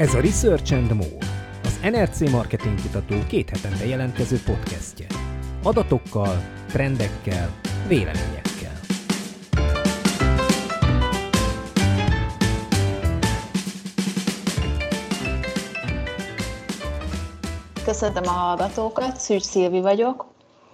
[0.00, 1.26] Ez a Research and More,
[1.64, 5.06] az NRC Marketing Kutató két hetente jelentkező podcastje.
[5.62, 7.50] Adatokkal, trendekkel,
[7.88, 8.72] véleményekkel.
[17.84, 20.26] Köszöntöm a hallgatókat, Szűcs Szilvi vagyok.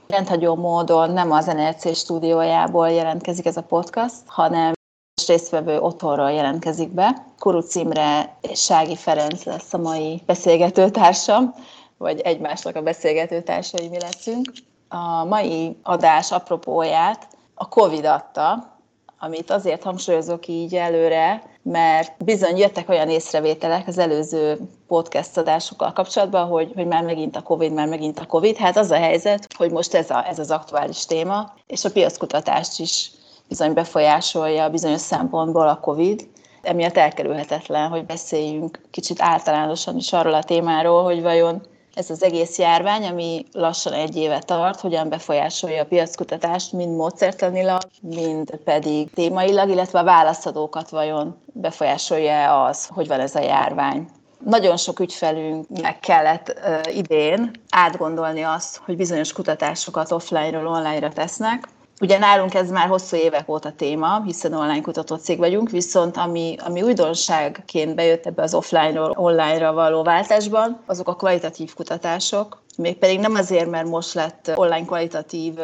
[0.09, 4.76] Rendhagyó módon nem az NRC stúdiójából jelentkezik ez a podcast, hanem
[5.25, 7.27] résztvevő otthonról jelentkezik be.
[7.39, 11.55] Kuruc Imre Sági Ferenc lesz a mai beszélgetőtársam,
[11.99, 14.53] vagy egymásnak a beszélgetőtársai mi leszünk.
[14.89, 18.77] A mai adás apropóját a Covid adta,
[19.19, 26.47] amit azért hangsúlyozok így előre, mert bizony jöttek olyan észrevételek az előző podcast adásokkal kapcsolatban,
[26.47, 28.57] hogy, hogy már megint a Covid, már megint a Covid.
[28.57, 32.81] Hát az a helyzet, hogy most ez, a, ez az aktuális téma, és a piackutatást
[32.81, 33.11] is
[33.49, 36.29] bizony befolyásolja bizonyos szempontból a COVID.
[36.63, 41.63] Emiatt elkerülhetetlen, hogy beszéljünk kicsit általánosan is arról a témáról, hogy vajon
[41.97, 47.81] ez az egész járvány, ami lassan egy éve tart, hogyan befolyásolja a piackutatást, mind módszertanilag,
[48.01, 54.09] mind pedig témailag, illetve a válaszadókat vajon befolyásolja az, hogy van ez a járvány.
[54.45, 61.69] Nagyon sok ügyfelünknek kellett uh, idén átgondolni azt, hogy bizonyos kutatásokat offline-ról online-ra tesznek,
[62.01, 66.57] Ugye nálunk ez már hosszú évek óta téma, hiszen online kutató cég vagyunk, viszont ami,
[66.65, 73.35] ami újdonságként bejött ebbe az offline-ról online-ra való váltásban, azok a kvalitatív kutatások, mégpedig nem
[73.35, 75.55] azért, mert most lett online kvalitatív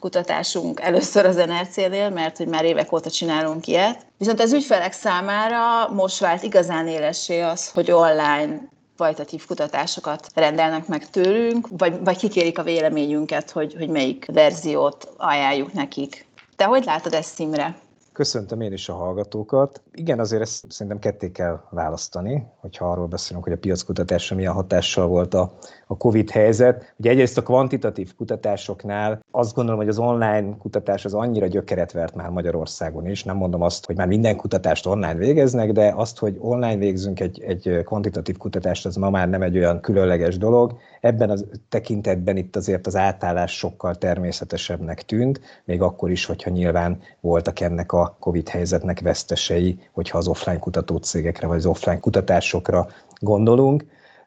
[0.00, 4.06] kutatásunk először az NRC-nél, mert hogy már évek óta csinálunk ilyet.
[4.18, 8.60] Viszont az ügyfelek számára most vált igazán élessé az, hogy online
[9.02, 15.72] kvalitatív kutatásokat rendelnek meg tőlünk, vagy, vagy kikérik a véleményünket, hogy, hogy melyik verziót ajánljuk
[15.72, 16.26] nekik.
[16.56, 17.81] Te hogy látod ezt, Szimre?
[18.12, 19.82] Köszöntöm én is a hallgatókat.
[19.92, 25.06] Igen, azért ezt szerintem ketté kell választani, hogyha arról beszélünk, hogy a piackutatásra milyen hatással
[25.06, 25.52] volt a,
[25.86, 26.94] a COVID helyzet.
[26.96, 32.14] Ugye egyrészt a kvantitatív kutatásoknál azt gondolom, hogy az online kutatás az annyira gyökeret vert
[32.14, 33.24] már Magyarországon is.
[33.24, 37.42] Nem mondom azt, hogy már minden kutatást online végeznek, de azt, hogy online végzünk egy,
[37.42, 40.76] egy kvantitatív kutatást, az ma már nem egy olyan különleges dolog.
[41.00, 41.34] Ebben a
[41.68, 47.92] tekintetben itt azért az átállás sokkal természetesebbnek tűnt, még akkor is, hogyha nyilván voltak ennek
[47.92, 52.88] a COVID helyzetnek vesztesei, hogyha az offline kutató cégekre vagy az offline kutatásokra
[53.20, 53.84] gondolunk.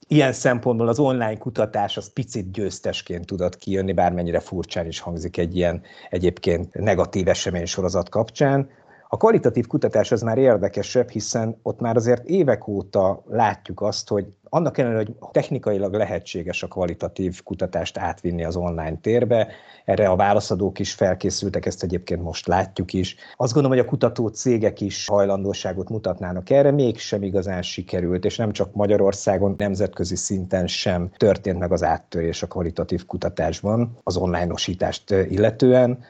[0.08, 5.56] Ilyen szempontból az online kutatás az picit győztesként tudott kijönni, bármennyire furcsán is hangzik egy
[5.56, 8.70] ilyen egyébként negatív esemény sorozat kapcsán.
[9.16, 14.26] A kvalitatív kutatás az már érdekesebb, hiszen ott már azért évek óta látjuk azt, hogy
[14.44, 19.48] annak ellenére, hogy technikailag lehetséges a kvalitatív kutatást átvinni az online térbe,
[19.86, 23.16] erre a válaszadók is felkészültek, ezt egyébként most látjuk is.
[23.36, 28.52] Azt gondolom, hogy a kutató cégek is hajlandóságot mutatnának erre, mégsem igazán sikerült, és nem
[28.52, 36.04] csak Magyarországon, nemzetközi szinten sem történt meg az áttörés a kvalitatív kutatásban az online-osítást illetően.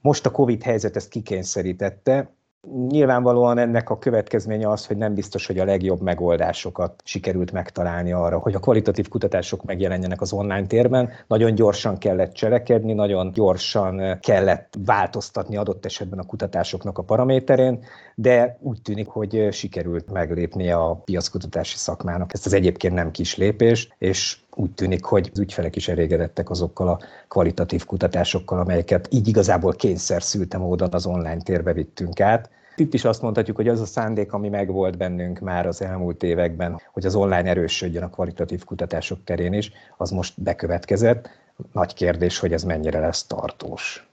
[0.00, 2.38] Most a COVID helyzet ezt kikényszerítette,
[2.68, 8.38] Nyilvánvalóan ennek a következménye az, hogy nem biztos, hogy a legjobb megoldásokat sikerült megtalálni arra,
[8.38, 11.10] hogy a kvalitatív kutatások megjelenjenek az online térben.
[11.26, 17.84] Nagyon gyorsan kellett cselekedni, nagyon gyorsan kellett változtatni adott esetben a kutatásoknak a paraméterén,
[18.14, 23.94] de úgy tűnik, hogy sikerült meglépnie a piackutatási szakmának ezt az egyébként nem kis lépést,
[23.98, 26.98] és úgy tűnik, hogy az ügyfelek is elégedettek azokkal a
[27.28, 32.50] kvalitatív kutatásokkal, amelyeket így igazából kényszer szülte módon az online térbe vittünk át.
[32.76, 36.80] Itt is azt mondhatjuk, hogy az a szándék, ami megvolt bennünk már az elmúlt években,
[36.92, 41.28] hogy az online erősödjön a kvalitatív kutatások terén is, az most bekövetkezett.
[41.72, 44.08] Nagy kérdés, hogy ez mennyire lesz tartós.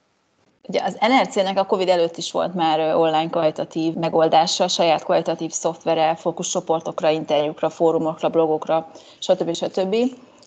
[0.67, 6.15] Ugye az NRC-nek a COVID előtt is volt már online kvalitatív megoldása, saját kvalitatív szoftvere,
[6.15, 9.53] fókuszcsoportokra, interjúkra, fórumokra, blogokra, stb.
[9.53, 9.95] stb.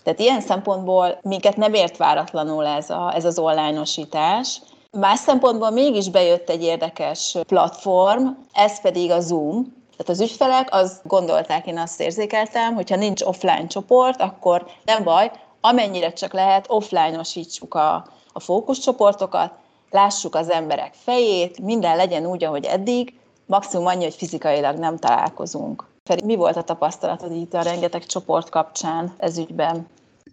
[0.05, 4.61] Tehát ilyen szempontból minket nem ért váratlanul ez, a, ez az online-osítás.
[4.91, 11.07] Más szempontból mégis bejött egy érdekes platform, ez pedig a Zoom, tehát az ügyfelek azt
[11.07, 15.31] gondolták, én azt érzékeltem, hogyha nincs offline csoport, akkor nem baj,
[15.61, 19.53] amennyire csak lehet, offline-osítsuk a, a fókuszcsoportokat,
[19.91, 25.89] lássuk az emberek fejét, minden legyen úgy, ahogy eddig, maximum annyi, hogy fizikailag nem találkozunk.
[26.05, 29.87] Feri, mi volt a tapasztalatod itt a rengeteg csoport kapcsán ez ügyben?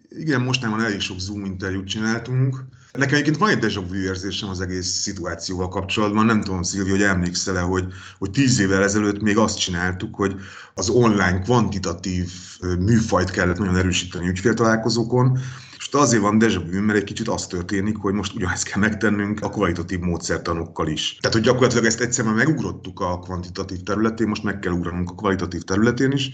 [0.08, 2.64] Igen, mostanában elég sok Zoom interjút csináltunk.
[2.92, 6.26] Nekem egyébként van egy deja vu érzésem az egész szituációval kapcsolatban.
[6.26, 7.84] Nem tudom, Szilvi, hogy emlékszel-e, hogy,
[8.18, 10.34] hogy tíz évvel ezelőtt még azt csináltuk, hogy
[10.74, 12.30] az online kvantitatív
[12.78, 15.38] műfajt kellett nagyon erősíteni ügyféltalálkozókon,
[15.78, 19.40] és azért van deja vu, mert egy kicsit az történik, hogy most ugyanezt kell megtennünk
[19.40, 21.16] a kvalitatív módszertanokkal is.
[21.20, 25.62] Tehát, hogy gyakorlatilag ezt egyszerűen megugrottuk a kvantitatív területén, most meg kell ugranunk a kvalitatív
[25.62, 26.30] területén is.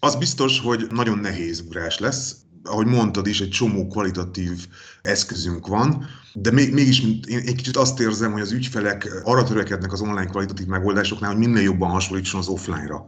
[0.00, 2.36] Az biztos, hogy nagyon nehéz ugrás lesz.
[2.64, 4.66] Ahogy mondtad is, egy csomó kvalitatív
[5.02, 9.92] eszközünk van, de még, mégis én egy kicsit azt érzem, hogy az ügyfelek arra törekednek
[9.92, 13.04] az online kvalitatív megoldásoknál, hogy minél jobban hasonlítson az offline-ra.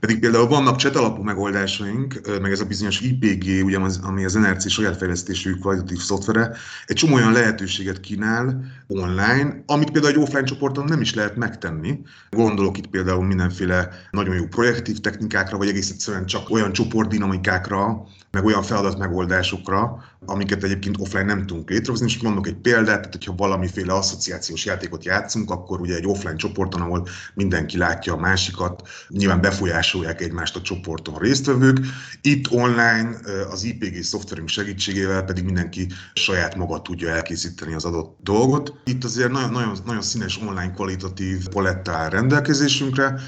[0.00, 4.70] Pedig például vannak chat alapú megoldásaink, meg ez a bizonyos IPG, ugye, ami az NRC
[4.70, 10.84] saját fejlesztésű kvalitatív szoftvere, egy csomó olyan lehetőséget kínál online, amit például egy offline csoporton
[10.84, 12.00] nem is lehet megtenni.
[12.30, 18.44] Gondolok itt például mindenféle nagyon jó projektív technikákra, vagy egész egyszerűen csak olyan csoportdinamikákra, meg
[18.44, 23.92] olyan feladatmegoldásokra, amiket egyébként offline nem tudunk létrehozni, és mondok egy példát, tehát hogyha valamiféle
[23.92, 30.20] asszociációs játékot játszunk, akkor ugye egy offline csoporton, ahol mindenki látja a másikat, nyilván befolyásolják
[30.20, 31.78] egymást a csoporton a résztvevők.
[32.22, 33.16] Itt online
[33.50, 38.74] az IPG szoftverünk segítségével pedig mindenki saját maga tudja elkészíteni az adott dolgot.
[38.84, 43.20] Itt azért nagyon, nagyon, nagyon színes online kvalitatív paletta áll rendelkezésünkre,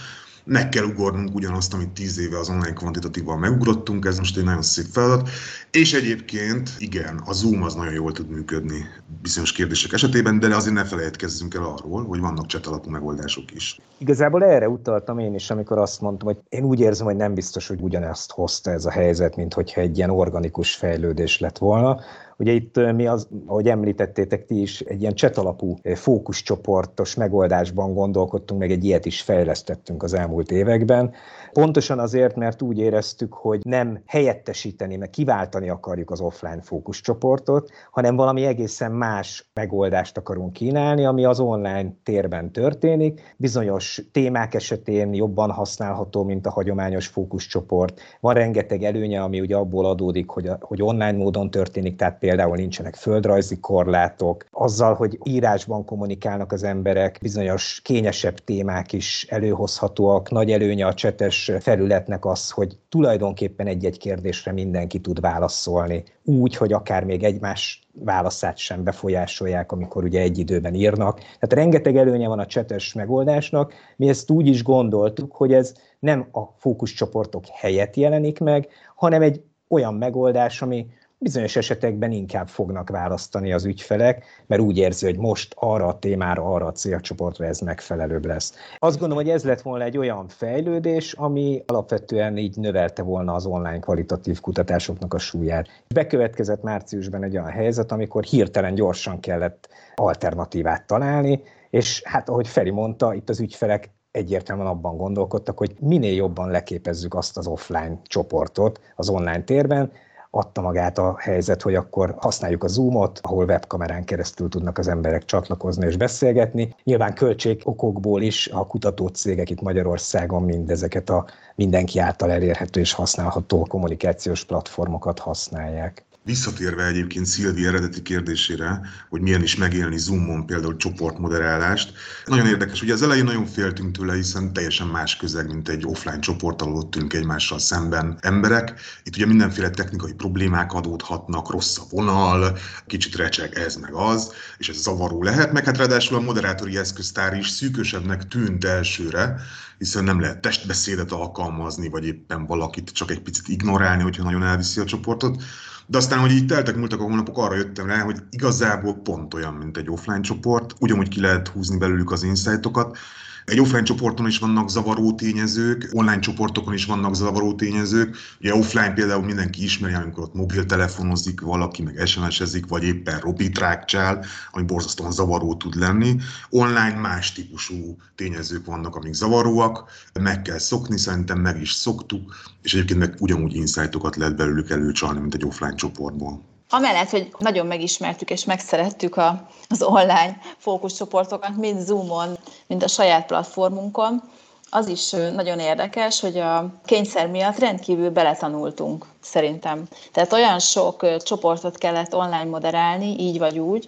[0.50, 4.62] meg kell ugornunk ugyanazt, amit tíz éve az online kvantitatívan megugrottunk, ez most egy nagyon
[4.62, 5.29] szép feladat.
[5.70, 8.85] És egyébként, igen, a Zoom az nagyon jól tud működni
[9.23, 13.81] bizonyos kérdések esetében, de azért ne felejtkezzünk el arról, hogy vannak chat alapú megoldások is.
[13.99, 17.69] Igazából erre utaltam én is, amikor azt mondtam, hogy én úgy érzem, hogy nem biztos,
[17.69, 22.00] hogy ugyanezt hozta ez a helyzet, mint hogyha egy ilyen organikus fejlődés lett volna,
[22.41, 28.71] Ugye itt mi az, ahogy említettétek ti is, egy ilyen alapú fókuszcsoportos megoldásban gondolkodtunk, meg
[28.71, 31.13] egy ilyet is fejlesztettünk az elmúlt években.
[31.52, 38.17] Pontosan azért, mert úgy éreztük, hogy nem helyettesíteni, meg kiváltani akarjuk az offline fókuszcsoportot, hanem
[38.17, 43.35] valami egészen más megoldást akarunk kínálni, ami az online térben történik.
[43.37, 48.00] Bizonyos témák esetén jobban használható, mint a hagyományos fókuszcsoport.
[48.20, 52.56] Van rengeteg előnye, ami ugye abból adódik, hogy, a, hogy online módon történik, tehát például
[52.56, 54.44] nincsenek földrajzi korlátok.
[54.50, 60.31] Azzal, hogy írásban kommunikálnak az emberek, bizonyos kényesebb témák is előhozhatóak.
[60.31, 66.73] Nagy előnye a csetes felületnek az, hogy tulajdonképpen egy-egy kérdésre mindenki tud válaszolni, úgy, hogy
[66.73, 71.19] akár még egymás válaszát sem befolyásolják, amikor ugye egy időben írnak.
[71.19, 73.75] Tehát rengeteg előnye van a csetes megoldásnak.
[73.97, 79.43] Mi ezt úgy is gondoltuk, hogy ez nem a fókuszcsoportok helyett jelenik meg, hanem egy
[79.69, 80.87] olyan megoldás, ami
[81.23, 86.43] bizonyos esetekben inkább fognak választani az ügyfelek, mert úgy érzi, hogy most arra a témára,
[86.43, 88.55] arra a célcsoportra ez megfelelőbb lesz.
[88.79, 93.47] Azt gondolom, hogy ez lett volna egy olyan fejlődés, ami alapvetően így növelte volna az
[93.47, 95.69] online kvalitatív kutatásoknak a súlyát.
[95.95, 102.71] Bekövetkezett márciusban egy olyan helyzet, amikor hirtelen gyorsan kellett alternatívát találni, és hát ahogy Feri
[102.71, 108.81] mondta, itt az ügyfelek egyértelműen abban gondolkodtak, hogy minél jobban leképezzük azt az offline csoportot
[108.97, 109.93] az online térben,
[110.31, 115.25] adta magát a helyzet, hogy akkor használjuk a Zoomot, ahol webkamerán keresztül tudnak az emberek
[115.25, 116.75] csatlakozni és beszélgetni.
[116.85, 123.67] Nyilván költség okokból is a kutatócégek itt Magyarországon mindezeket a mindenki által elérhető és használható
[123.69, 126.05] kommunikációs platformokat használják.
[126.25, 131.93] Visszatérve egyébként Szilvi eredeti kérdésére, hogy milyen is megélni Zoomon például csoportmoderálást,
[132.25, 132.83] nagyon érdekes.
[132.83, 136.75] Ugye az elején nagyon féltünk tőle, hiszen teljesen más közeg, mint egy offline csoport, ahol
[136.75, 138.81] ott ülünk egymással szemben emberek.
[139.03, 144.69] Itt ugye mindenféle technikai problémák adódhatnak, rossz a vonal, kicsit recseg ez meg az, és
[144.69, 149.41] ez zavaró lehet, meg hát ráadásul a moderátori eszköztár is szűkösebbnek tűnt elsőre,
[149.81, 154.81] hiszen nem lehet testbeszédet alkalmazni, vagy éppen valakit csak egy picit ignorálni, hogyha nagyon elviszi
[154.81, 155.43] a csoportot.
[155.87, 159.55] De aztán, hogy így teltek múltak a hónapok, arra jöttem rá, hogy igazából pont olyan,
[159.55, 162.99] mint egy offline csoport, ugyanúgy ki lehet húzni belőlük az insightokat,
[163.44, 168.16] egy offline csoporton is vannak zavaró tényezők, online csoportokon is vannak zavaró tényezők.
[168.40, 174.64] Ugye offline például mindenki ismeri, amikor ott mobiltelefonozik valaki, meg SMS-ezik, vagy éppen robitrákcsál, ami
[174.64, 176.16] borzasztóan zavaró tud lenni.
[176.50, 182.75] Online más típusú tényezők vannak, amik zavaróak, meg kell szokni, szerintem meg is szoktuk, és
[182.75, 186.50] egyébként meg ugyanúgy insightokat lehet belőlük előcsalni, mint egy offline csoportból.
[186.73, 193.27] Amellett, hogy nagyon megismertük és megszerettük a, az online fókuszcsoportokat, mind Zoomon, mind a saját
[193.27, 194.23] platformunkon,
[194.71, 199.89] az is nagyon érdekes, hogy a kényszer miatt rendkívül beletanultunk, szerintem.
[200.12, 203.87] Tehát olyan sok csoportot kellett online moderálni, így vagy úgy,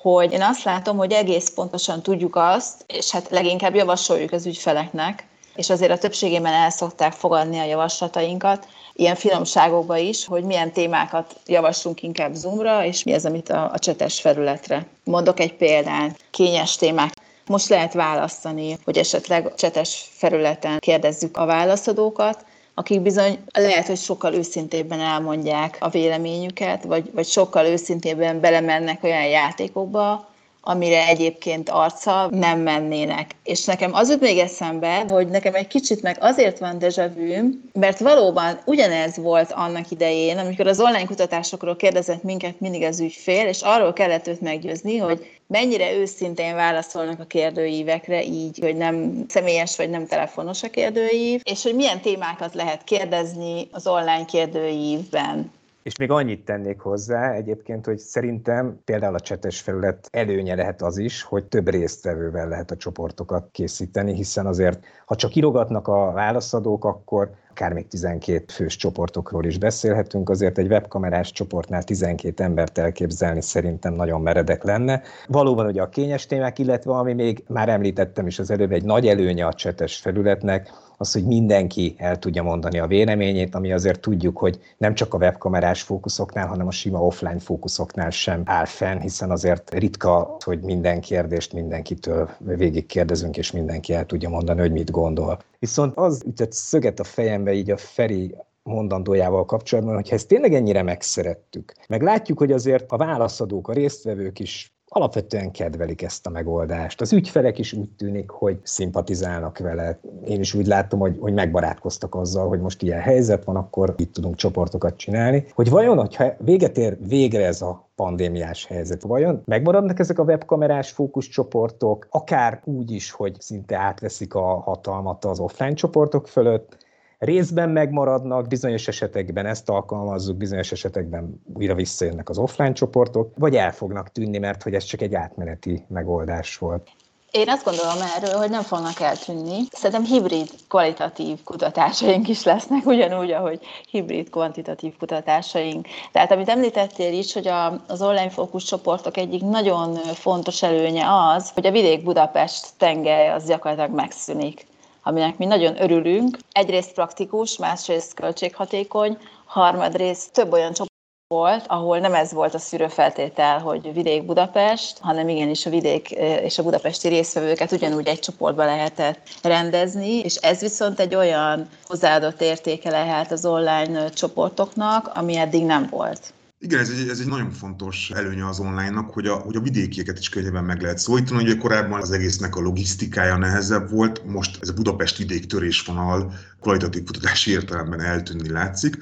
[0.00, 5.26] hogy én azt látom, hogy egész pontosan tudjuk azt, és hát leginkább javasoljuk az ügyfeleknek,
[5.54, 11.34] és azért a többségében el szokták fogadni a javaslatainkat, ilyen finomságokba is, hogy milyen témákat
[11.46, 14.86] javaslunk inkább Zoomra, és mi az, amit a, a csetes felületre.
[15.04, 17.12] Mondok egy példát, kényes témák.
[17.46, 22.44] Most lehet választani, hogy esetleg csetes felületen kérdezzük a válaszadókat,
[22.74, 29.26] akik bizony lehet, hogy sokkal őszintébben elmondják a véleményüket, vagy, vagy sokkal őszintébben belemennek olyan
[29.26, 30.31] játékokba,
[30.64, 33.30] amire egyébként arca nem mennének.
[33.44, 37.48] És nekem az jut még eszembe, hogy nekem egy kicsit meg azért van deja vu,
[37.72, 43.46] mert valóban ugyanez volt annak idején, amikor az online kutatásokról kérdezett minket mindig az ügyfél,
[43.46, 49.76] és arról kellett őt meggyőzni, hogy mennyire őszintén válaszolnak a kérdőívekre, így, hogy nem személyes
[49.76, 55.52] vagy nem telefonos a kérdőív, és hogy milyen témákat lehet kérdezni az online kérdőívben.
[55.82, 60.98] És még annyit tennék hozzá egyébként, hogy szerintem például a csetes felület előnye lehet az
[60.98, 66.84] is, hogy több résztvevővel lehet a csoportokat készíteni, hiszen azért, ha csak irogatnak a válaszadók,
[66.84, 73.42] akkor akár még 12 fős csoportokról is beszélhetünk, azért egy webkamerás csoportnál 12 embert elképzelni
[73.42, 75.02] szerintem nagyon meredek lenne.
[75.26, 79.06] Valóban ugye a kényes témák, illetve ami még már említettem is az előbb, egy nagy
[79.06, 80.70] előnye a csetes felületnek,
[81.02, 85.16] az, hogy mindenki el tudja mondani a véleményét, ami azért tudjuk, hogy nem csak a
[85.16, 91.00] webkamerás fókuszoknál, hanem a sima offline fókuszoknál sem áll fenn, hiszen azért ritka, hogy minden
[91.00, 95.38] kérdést mindenkitől végig kérdezünk, és mindenki el tudja mondani, hogy mit gondol.
[95.58, 100.82] Viszont az ütött szöget a fejembe így a Feri mondandójával kapcsolatban, hogy ezt tényleg ennyire
[100.82, 101.72] megszerettük.
[101.88, 107.00] Meg látjuk, hogy azért a válaszadók, a résztvevők is alapvetően kedvelik ezt a megoldást.
[107.00, 109.98] Az ügyfelek is úgy tűnik, hogy szimpatizálnak vele.
[110.24, 114.12] Én is úgy látom, hogy, hogy megbarátkoztak azzal, hogy most ilyen helyzet van, akkor itt
[114.12, 115.44] tudunk csoportokat csinálni.
[115.54, 119.02] Hogy vajon, hogyha véget ér végre ez a pandémiás helyzet.
[119.02, 125.38] Vajon megmaradnak ezek a webkamerás fókuszcsoportok, akár úgy is, hogy szinte átveszik a hatalmat az
[125.38, 126.76] offline csoportok fölött,
[127.24, 133.72] részben megmaradnak, bizonyos esetekben ezt alkalmazzuk, bizonyos esetekben újra visszajönnek az offline csoportok, vagy el
[133.72, 136.88] fognak tűnni, mert hogy ez csak egy átmeneti megoldás volt.
[137.30, 139.58] Én azt gondolom erről, hogy nem fognak eltűnni.
[139.70, 143.60] Szerintem hibrid kvalitatív kutatásaink is lesznek, ugyanúgy, ahogy
[143.90, 145.86] hibrid kvantitatív kutatásaink.
[146.12, 151.50] Tehát amit említettél is, hogy a, az online fókusz csoportok egyik nagyon fontos előnye az,
[151.50, 154.66] hogy a vidék Budapest tengely az gyakorlatilag megszűnik
[155.02, 156.38] aminek mi nagyon örülünk.
[156.52, 160.90] Egyrészt praktikus, másrészt költséghatékony, harmadrészt több olyan csoport
[161.32, 166.10] volt, ahol nem ez volt a szűrőfeltétel, hogy vidék Budapest, hanem igenis a vidék
[166.42, 172.40] és a budapesti részvevőket ugyanúgy egy csoportba lehetett rendezni, és ez viszont egy olyan hozzáadott
[172.40, 176.32] értéke lehet az online csoportoknak, ami eddig nem volt.
[176.64, 180.18] Igen, ez egy, ez egy nagyon fontos előnye az online-nak, hogy a, hogy a vidékieket
[180.18, 181.42] is könnyebben meg lehet szólítani.
[181.42, 187.04] Ugye korábban az egésznek a logisztikája nehezebb volt, most ez a Budapest vidék törésvonal kvalitatív
[187.04, 188.98] kutatási értelemben eltűnni látszik.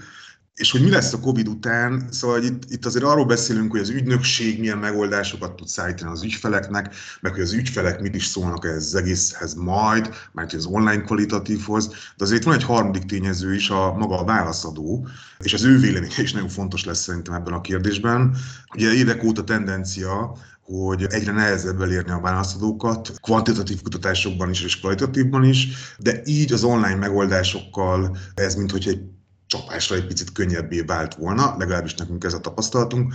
[0.61, 3.89] És hogy mi lesz a COVID után, szóval itt, itt azért arról beszélünk, hogy az
[3.89, 8.85] ügynökség milyen megoldásokat tud szállítani az ügyfeleknek, meg hogy az ügyfelek mit is szólnak ez
[8.85, 13.93] az egészhez majd, mert az online kvalitatívhoz, de azért van egy harmadik tényező is, a
[13.93, 18.37] maga a válaszadó, és az ő véleménye is nagyon fontos lesz szerintem ebben a kérdésben.
[18.75, 25.45] Ugye évek óta tendencia, hogy egyre nehezebb elérni a válaszadókat, kvantitatív kutatásokban is és kvalitatívban
[25.45, 29.01] is, de így az online megoldásokkal ez mint hogy egy
[29.51, 33.15] csapásra egy picit könnyebbé vált volna, legalábbis nekünk ez a tapasztalatunk.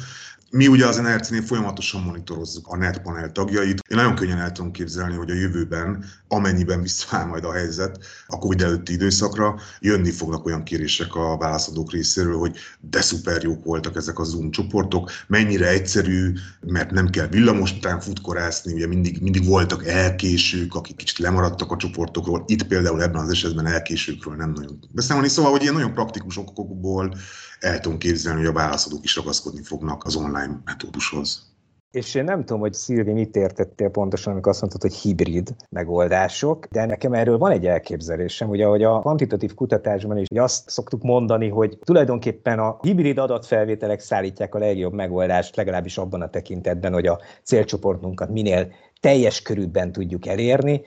[0.55, 3.81] Mi ugye az NRC-nél folyamatosan monitorozzuk a netpanel tagjait.
[3.89, 8.38] Én nagyon könnyen el tudom képzelni, hogy a jövőben, amennyiben visszaáll majd a helyzet a
[8.38, 13.95] COVID előtti időszakra, jönni fognak olyan kérések a válaszadók részéről, hogy de szuper jók voltak
[13.95, 19.45] ezek a Zoom csoportok, mennyire egyszerű, mert nem kell villamos után futkorászni, ugye mindig, mindig
[19.45, 22.43] voltak elkésők, akik kicsit lemaradtak a csoportokról.
[22.47, 25.27] Itt például ebben az esetben elkésőkről nem nagyon beszélni.
[25.27, 27.15] Szóval, hogy ilyen nagyon praktikus okokból
[27.65, 31.53] el tudom képzelni, hogy a válaszadók is ragaszkodni fognak az online metódushoz.
[31.91, 36.65] És én nem tudom, hogy Szilvi mit értettél pontosan, amikor azt mondtad, hogy hibrid megoldások,
[36.65, 41.50] de nekem erről van egy elképzelésem, ugye, hogy a kvantitatív kutatásban is azt szoktuk mondani,
[41.50, 47.19] hogy tulajdonképpen a hibrid adatfelvételek szállítják a legjobb megoldást, legalábbis abban a tekintetben, hogy a
[47.43, 50.81] célcsoportunkat minél teljes körülben tudjuk elérni,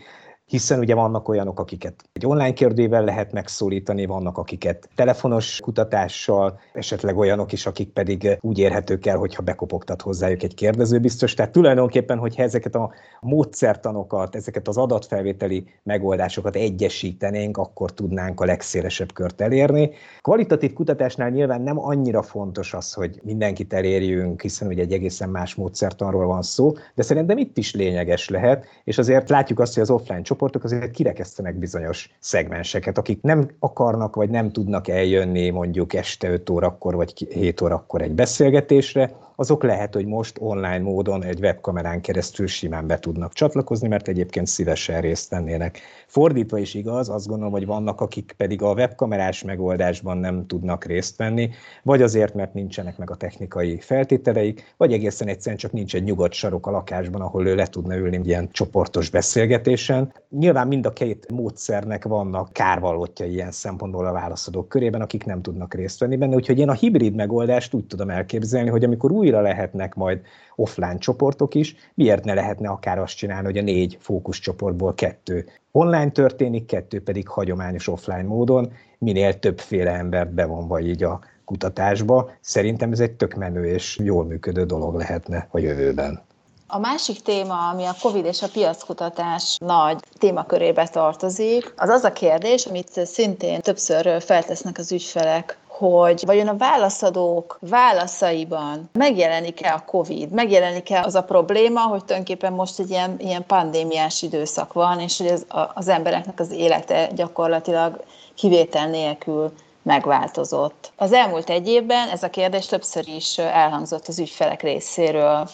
[0.49, 7.17] hiszen ugye vannak olyanok, akiket egy online kérdővel lehet megszólítani, vannak akiket telefonos kutatással, esetleg
[7.17, 11.35] olyanok is, akik pedig úgy érhetők el, hogyha bekopogtat hozzájuk egy kérdező biztos.
[11.35, 19.13] Tehát tulajdonképpen, hogyha ezeket a módszertanokat, ezeket az adatfelvételi megoldásokat egyesítenénk, akkor tudnánk a legszélesebb
[19.13, 19.91] kört elérni.
[20.21, 25.55] Kvalitatív kutatásnál nyilván nem annyira fontos az, hogy mindenkit elérjünk, hiszen ugye egy egészen más
[25.55, 29.91] módszertanról van szó, de szerintem itt is lényeges lehet, és azért látjuk azt, hogy az
[29.91, 36.31] offline csoportok azért kirekesztenek bizonyos szegmenseket, akik nem akarnak vagy nem tudnak eljönni mondjuk este
[36.31, 42.01] 5 órakor vagy 7 órakor egy beszélgetésre, azok lehet, hogy most online módon egy webkamerán
[42.01, 45.81] keresztül simán be tudnak csatlakozni, mert egyébként szívesen részt vennének.
[46.07, 51.17] Fordítva is igaz, azt gondolom, hogy vannak, akik pedig a webkamerás megoldásban nem tudnak részt
[51.17, 51.51] venni,
[51.83, 56.33] vagy azért, mert nincsenek meg a technikai feltételeik, vagy egészen egyszerűen csak nincs egy nyugodt
[56.33, 60.13] sarok a lakásban, ahol ő le tudna ülni ilyen csoportos beszélgetésen.
[60.31, 65.75] Nyilván mind a két módszernek vannak kárvalótja ilyen szempontból a válaszadók körében, akik nem tudnak
[65.75, 69.95] részt venni benne, úgyhogy én a hibrid megoldást úgy tudom elképzelni, hogy amikor újra lehetnek
[69.95, 70.21] majd
[70.57, 76.11] offline csoportok is, miért ne lehetne akár azt csinálni, hogy a négy fókuszcsoportból kettő online
[76.11, 82.31] történik, kettő pedig hagyományos offline módon, minél többféle embert bevonva így a kutatásba.
[82.41, 86.27] Szerintem ez egy tök menő és jól működő dolog lehetne a jövőben.
[86.67, 92.13] A másik téma, ami a COVID és a piackutatás nagy témakörébe tartozik, az az a
[92.13, 100.31] kérdés, amit szintén többször feltesznek az ügyfelek, hogy vajon a válaszadók válaszaiban megjelenik-e a COVID,
[100.31, 105.27] megjelenik-e az a probléma, hogy tulajdonképpen most egy ilyen, ilyen pandémiás időszak van, és hogy
[105.27, 108.05] az, az embereknek az élete gyakorlatilag
[108.35, 110.93] kivétel nélkül megváltozott.
[110.97, 115.49] Az elmúlt egy évben ez a kérdés többször is elhangzott az ügyfelek részéről.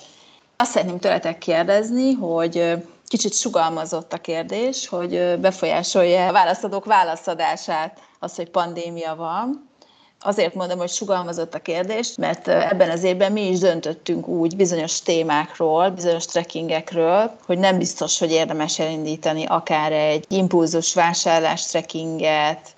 [0.57, 2.75] Azt szeretném tőletek kérdezni, hogy
[3.07, 9.73] kicsit sugalmazott a kérdés, hogy befolyásolja a válaszadók válaszadását az, hogy pandémia van.
[10.27, 15.03] Azért mondom, hogy sugalmazott a kérdés, mert ebben az évben mi is döntöttünk úgy bizonyos
[15.03, 22.75] témákról, bizonyos trekkingekről, hogy nem biztos, hogy érdemes elindítani akár egy impulzus vásárlás trekkinget,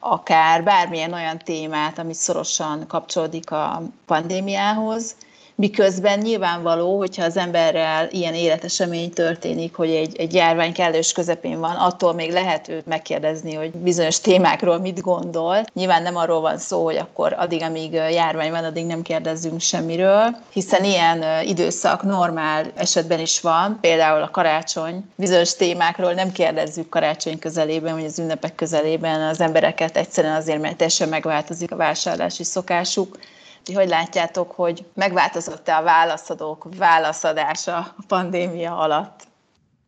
[0.00, 5.14] akár bármilyen olyan témát, ami szorosan kapcsolódik a pandémiához,
[5.54, 11.76] miközben nyilvánvaló, hogyha az emberrel ilyen életesemény történik, hogy egy, egy járvány kellős közepén van,
[11.76, 15.64] attól még lehet őt megkérdezni, hogy bizonyos témákról mit gondol.
[15.74, 20.36] Nyilván nem arról van szó, hogy akkor addig, amíg járvány van, addig nem kérdezzünk semmiről,
[20.52, 25.04] hiszen ilyen időszak normál esetben is van, például a karácsony.
[25.16, 30.76] Bizonyos témákról nem kérdezzük karácsony közelében, vagy az ünnepek közelében az embereket egyszerűen azért, mert
[30.76, 33.18] teljesen megváltozik a vásárlási szokásuk
[33.64, 39.22] ti hogy látjátok, hogy megváltozott-e a válaszadók válaszadása a pandémia alatt?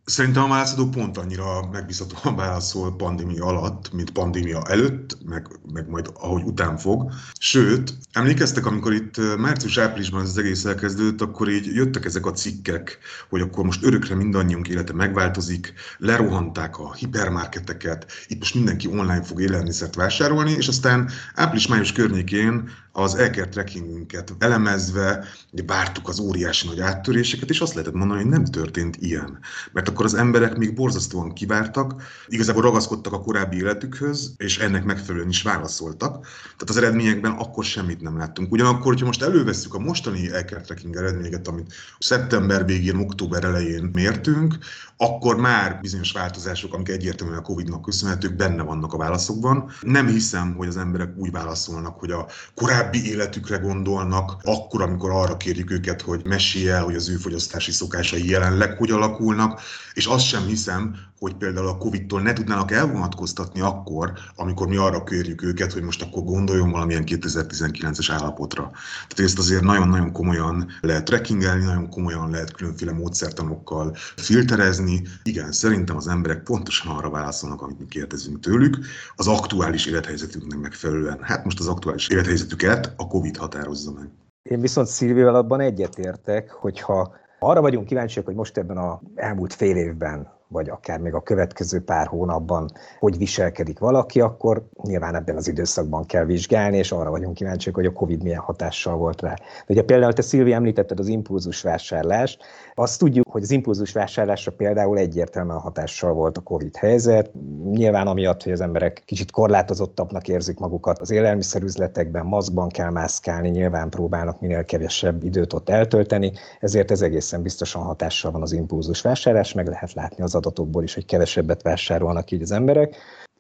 [0.09, 6.11] Szerintem a válaszadó pont annyira megbízhatóan válaszol pandémia alatt, mint pandémia előtt, meg, meg majd
[6.15, 7.13] ahogy után fog.
[7.39, 13.41] Sőt, emlékeztek, amikor itt március-áprilisban az egész elkezdődött, akkor így jöttek ezek a cikkek, hogy
[13.41, 19.95] akkor most örökre mindannyiunk élete megváltozik, lerohanták a hipermarketeket, itt most mindenki online fog élelmiszert
[19.95, 27.51] vásárolni, és aztán április-május környékén az elker trackingünket elemezve, ugye vártuk az óriási nagy áttöréseket,
[27.51, 29.39] és azt lehetett mondani, hogy nem történt ilyen.
[29.73, 35.29] Mert akkor az emberek még borzasztóan kivártak, igazából ragaszkodtak a korábbi életükhöz, és ennek megfelelően
[35.29, 36.13] is válaszoltak.
[36.43, 38.53] Tehát az eredményekben akkor semmit nem láttunk.
[38.53, 44.59] Ugyanakkor, hogyha most elővesszük a mostani elker tracking eredményeket, amit szeptember végén, október elején mértünk,
[44.97, 49.71] akkor már bizonyos változások, amik egyértelműen a Covid-nak köszönhetők, benne vannak a válaszokban.
[49.81, 55.37] Nem hiszem, hogy az emberek úgy válaszolnak, hogy a korábbi életükre gondolnak, akkor, amikor arra
[55.37, 59.61] kérjük őket, hogy mesélj el, hogy az ő fogyasztási szokásai jelenleg hogy alakulnak,
[59.97, 65.05] és azt sem hiszem, hogy például a Covid-tól ne tudnának elvonatkoztatni akkor, amikor mi arra
[65.05, 68.63] kérjük őket, hogy most akkor gondoljon valamilyen 2019-es állapotra.
[69.09, 75.03] Tehát ezt azért nagyon-nagyon komolyan lehet trackingelni, nagyon komolyan lehet különféle módszertanokkal filterezni.
[75.23, 78.79] Igen, szerintem az emberek pontosan arra válaszolnak, amit mi kérdezünk tőlük,
[79.15, 81.19] az aktuális élethelyzetünknek megfelelően.
[81.23, 84.09] Hát most az aktuális élethelyzetüket a Covid határozza meg.
[84.43, 89.77] Én viszont Szilvivel abban egyetértek, hogyha arra vagyunk kíváncsiak, hogy most ebben a elmúlt fél
[89.77, 95.49] évben vagy akár még a következő pár hónapban hogy viselkedik valaki, akkor nyilván ebben az
[95.49, 99.35] időszakban kell vizsgálni, és arra vagyunk kíváncsiak, hogy a COVID milyen hatással volt rá.
[99.35, 102.45] De ugye például te Szilvi említetted az impulzus vásárlást,
[102.79, 107.31] azt tudjuk, hogy az impulzus vásárlásra például egyértelműen hatással volt a COVID helyzet.
[107.71, 113.91] Nyilván amiatt, hogy az emberek kicsit korlátozottabbnak érzik magukat az élelmiszerüzletekben, maszkban kell mászkálni, nyilván
[113.91, 119.53] próbálnak minél kevesebb időt ott eltölteni, ezért ez egészen biztosan hatással van az impulzus vásárlás,
[119.53, 122.97] meg lehet látni az adatokból is, hogy kevesebbet vásárolnak így az emberek.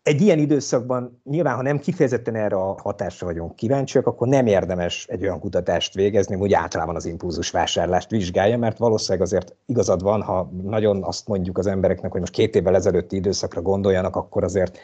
[0.06, 5.06] Egy ilyen időszakban nyilván, ha nem kifejezetten erre a hatásra vagyunk kíváncsiak, akkor nem érdemes
[5.10, 10.22] egy olyan kutatást végezni, hogy általában az impulzus vásárlást vizsgálja, mert valószínűleg azért igazad van,
[10.22, 14.78] ha nagyon azt mondjuk az embereknek, hogy most két évvel ezelőtti időszakra gondoljanak, akkor azért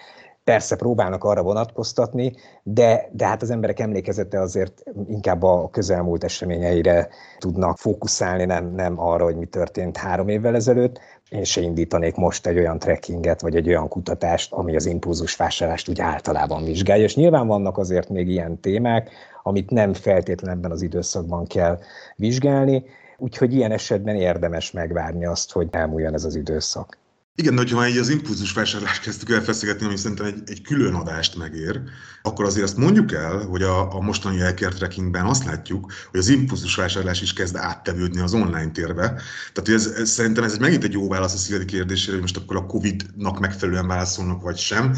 [0.45, 7.09] persze próbálnak arra vonatkoztatni, de, de hát az emberek emlékezete azért inkább a közelmúlt eseményeire
[7.39, 10.99] tudnak fókuszálni, nem, nem arra, hogy mi történt három évvel ezelőtt.
[11.29, 15.89] Én se indítanék most egy olyan trekkinget, vagy egy olyan kutatást, ami az impulzus vásárlást
[15.89, 17.05] úgy általában vizsgálja.
[17.05, 19.11] És nyilván vannak azért még ilyen témák,
[19.43, 21.79] amit nem feltétlenül ebben az időszakban kell
[22.17, 22.85] vizsgálni,
[23.19, 27.01] úgyhogy ilyen esetben érdemes megvárni azt, hogy elmúljon ez az időszak.
[27.35, 30.95] Igen, de hogyha egy az impulzus vásárlást kezdtük el feszegetni, ami szerintem egy, egy külön
[30.95, 31.83] adást megér,
[32.23, 36.29] akkor azért azt mondjuk el, hogy a, a mostani elkért trackingben azt látjuk, hogy az
[36.29, 39.23] impulzus vásárlás is kezd áttevődni az online térbe.
[39.53, 42.57] Tehát ez, ez, szerintem ez megint egy jó válasz a Szilvi kérdésére, hogy most akkor
[42.57, 44.97] a Covid-nak megfelelően válaszolnak, vagy sem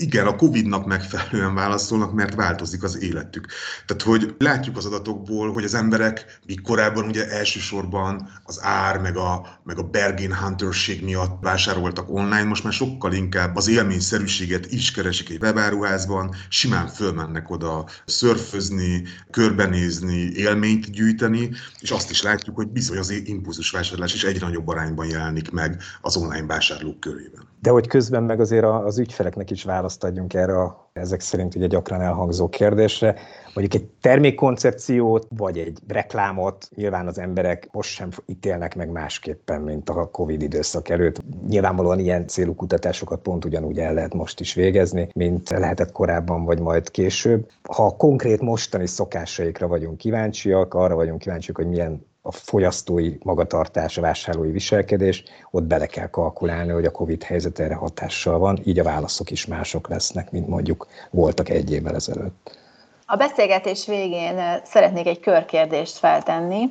[0.00, 3.46] igen, a Covid-nak megfelelően válaszolnak, mert változik az életük.
[3.86, 9.16] Tehát, hogy látjuk az adatokból, hogy az emberek, míg korábban ugye elsősorban az ár, meg
[9.16, 14.90] a, meg a bargain hunterség miatt vásároltak online, most már sokkal inkább az élményszerűséget is
[14.90, 22.68] keresik egy webáruházban, simán fölmennek oda szörfözni, körbenézni, élményt gyűjteni, és azt is látjuk, hogy
[22.68, 27.48] bizony az impulzus vásárlás is egyre nagyobb arányban jelenik meg az online vásárlók körében.
[27.62, 31.54] De hogy közben meg azért az ügyfeleknek is válasz választ adjunk erre a ezek szerint
[31.54, 33.16] ugye gyakran elhangzó kérdésre.
[33.54, 39.88] Mondjuk egy termékkoncepciót, vagy egy reklámot nyilván az emberek most sem ítélnek meg másképpen, mint
[39.90, 41.20] a Covid időszak előtt.
[41.48, 46.60] Nyilvánvalóan ilyen célú kutatásokat pont ugyanúgy el lehet most is végezni, mint lehetett korábban, vagy
[46.60, 47.50] majd később.
[47.62, 54.00] Ha konkrét mostani szokásaikra vagyunk kíváncsiak, arra vagyunk kíváncsiak, hogy milyen a fogyasztói magatartás, a
[54.00, 58.84] vásárlói viselkedés, ott bele kell kalkulálni, hogy a COVID helyzet erre hatással van, így a
[58.84, 62.58] válaszok is mások lesznek, mint mondjuk voltak egy évvel ezelőtt.
[63.06, 66.68] A beszélgetés végén szeretnék egy körkérdést feltenni.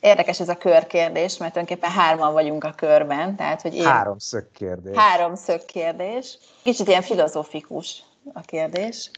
[0.00, 3.36] Érdekes ez a körkérdés, mert tulajdonképpen hárman vagyunk a körben.
[3.36, 3.84] Tehát, hogy én...
[3.84, 4.96] Háromszög kérdés.
[4.96, 6.38] Háromszög kérdés.
[6.62, 8.02] Kicsit ilyen filozofikus
[8.32, 9.10] a kérdés,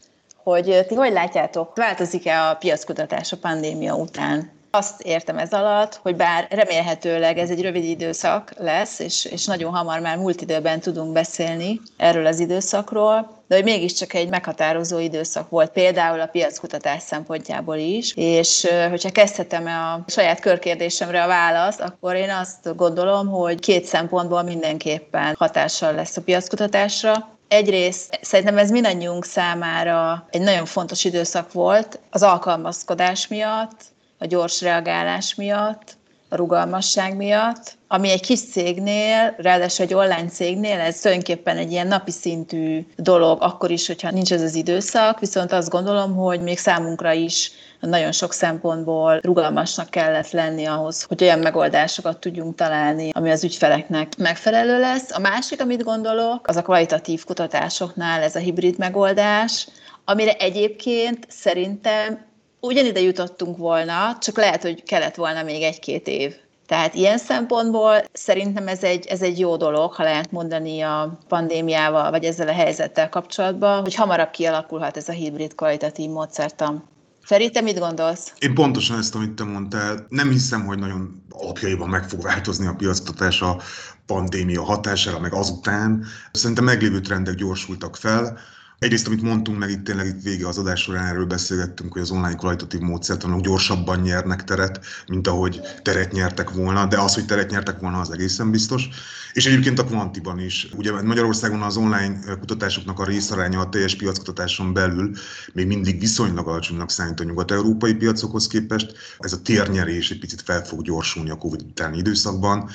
[0.43, 4.60] hogy ti hogy látjátok, változik-e a piackutatás a pandémia után?
[4.73, 9.73] Azt értem ez alatt, hogy bár remélhetőleg ez egy rövid időszak lesz, és, és nagyon
[9.73, 15.49] hamar már múlt időben tudunk beszélni erről az időszakról, de hogy mégiscsak egy meghatározó időszak
[15.49, 22.15] volt, például a piackutatás szempontjából is, és hogyha kezdhetem a saját körkérdésemre a választ, akkor
[22.15, 27.13] én azt gondolom, hogy két szempontból mindenképpen hatással lesz a piackutatásra.
[27.47, 33.90] Egyrészt szerintem ez mindannyiunk számára egy nagyon fontos időszak volt az alkalmazkodás miatt,
[34.21, 35.97] a gyors reagálás miatt,
[36.29, 41.87] a rugalmasság miatt, ami egy kis cégnél, ráadásul egy online cégnél, ez tulajdonképpen egy ilyen
[41.87, 46.57] napi szintű dolog, akkor is, hogyha nincs ez az időszak, viszont azt gondolom, hogy még
[46.57, 53.31] számunkra is nagyon sok szempontból rugalmasnak kellett lenni ahhoz, hogy olyan megoldásokat tudjunk találni, ami
[53.31, 55.11] az ügyfeleknek megfelelő lesz.
[55.11, 59.67] A másik, amit gondolok, az a kvalitatív kutatásoknál ez a hibrid megoldás,
[60.05, 62.29] amire egyébként szerintem
[62.61, 66.33] ugyanide jutottunk volna, csak lehet, hogy kellett volna még egy-két év.
[66.65, 72.11] Tehát ilyen szempontból szerintem ez egy, ez egy jó dolog, ha lehet mondani a pandémiával,
[72.11, 76.89] vagy ezzel a helyzettel kapcsolatban, hogy hamarabb kialakulhat ez a hibrid kvalitatív módszertan.
[77.23, 78.33] Feri, te mit gondolsz?
[78.39, 82.75] Én pontosan ezt, amit te mondtál, nem hiszem, hogy nagyon alapjaiban meg fog változni a
[82.77, 83.61] piactatás a
[84.05, 86.05] pandémia hatására, meg azután.
[86.31, 88.39] Szerintem meglévő trendek gyorsultak fel,
[88.81, 92.11] Egyrészt, amit mondtunk, meg itt tényleg itt vége az adás során erről beszélgettünk, hogy az
[92.11, 97.49] online kvalitatív módszertanok gyorsabban nyernek teret, mint ahogy teret nyertek volna, de az, hogy teret
[97.49, 98.89] nyertek volna, az egészen biztos.
[99.33, 100.67] És egyébként a kvantiban is.
[100.75, 105.11] Ugye Magyarországon az online kutatásoknak a részaránya a teljes piackutatáson belül
[105.53, 108.93] még mindig viszonylag alacsonynak számít a nyugat-európai piacokhoz képest.
[109.19, 112.69] Ez a térnyerés egy picit fel fog gyorsulni a Covid utáni időszakban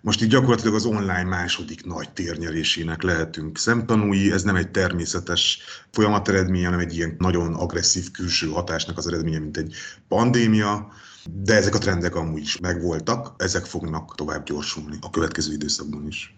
[0.00, 5.60] most így gyakorlatilag az online második nagy térnyerésének lehetünk szemtanúi, ez nem egy természetes
[5.90, 9.74] folyamat eredménye, hanem egy ilyen nagyon agresszív külső hatásnak az eredménye, mint egy
[10.08, 10.92] pandémia,
[11.30, 16.34] de ezek a trendek amúgy is megvoltak, ezek fognak tovább gyorsulni a következő időszakban is.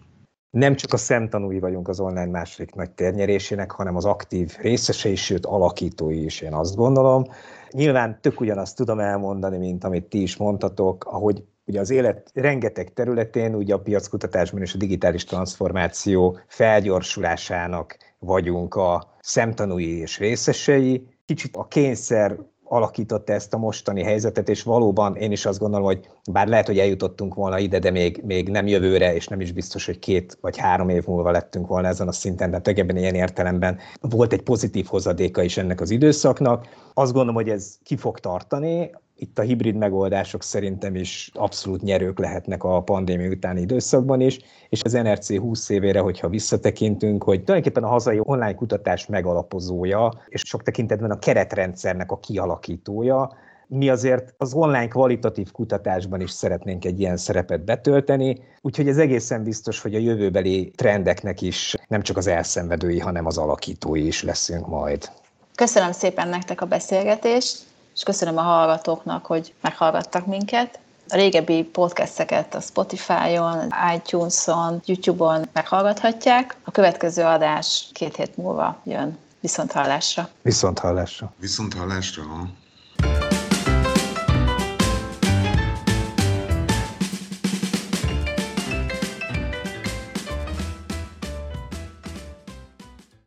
[0.49, 5.45] Nem csak a szemtanúi vagyunk az online második nagy térnyerésének, hanem az aktív részesei, sőt
[5.45, 7.23] alakítói is, én azt gondolom.
[7.71, 12.93] Nyilván tök ugyanazt tudom elmondani, mint amit ti is mondtatok, ahogy ugye az élet rengeteg
[12.93, 21.07] területén, ugye a piackutatásban és a digitális transformáció felgyorsulásának vagyunk a szemtanúi és részesei.
[21.25, 26.09] Kicsit a kényszer alakította ezt a mostani helyzetet, és valóban én is azt gondolom, hogy
[26.31, 29.85] bár lehet, hogy eljutottunk volna ide, de még, még nem jövőre, és nem is biztos,
[29.85, 33.77] hogy két vagy három év múlva lettünk volna ezen a szinten, de ebben ilyen értelemben
[34.01, 36.67] volt egy pozitív hozadéka is ennek az időszaknak.
[36.93, 38.91] Azt gondolom, hogy ez ki fog tartani,
[39.23, 44.81] itt a hibrid megoldások szerintem is abszolút nyerők lehetnek a pandémia utáni időszakban is, és
[44.83, 50.63] az NRC 20 évére, hogyha visszatekintünk, hogy tulajdonképpen a hazai online kutatás megalapozója, és sok
[50.63, 53.31] tekintetben a keretrendszernek a kialakítója,
[53.67, 59.43] mi azért az online kvalitatív kutatásban is szeretnénk egy ilyen szerepet betölteni, úgyhogy ez egészen
[59.43, 64.67] biztos, hogy a jövőbeli trendeknek is nem csak az elszenvedői, hanem az alakítói is leszünk
[64.67, 65.09] majd.
[65.55, 70.79] Köszönöm szépen nektek a beszélgetést, és köszönöm a hallgatóknak, hogy meghallgattak minket.
[71.09, 76.55] A régebbi podcasteket a Spotify-on, iTunes-on, YouTube-on meghallgathatják.
[76.63, 79.17] A következő adás két hét múlva jön.
[79.39, 80.29] Viszont hallásra.
[80.41, 81.33] Viszont hallásra.
[81.39, 82.23] Viszont hallásra.